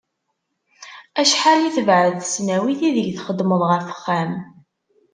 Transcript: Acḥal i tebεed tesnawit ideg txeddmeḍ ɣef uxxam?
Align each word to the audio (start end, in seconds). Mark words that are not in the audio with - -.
Acḥal 1.21 1.59
i 1.67 1.69
tebεed 1.75 2.13
tesnawit 2.21 2.81
ideg 2.89 3.07
txeddmeḍ 3.17 3.61
ɣef 3.69 3.85
uxxam? 3.93 4.31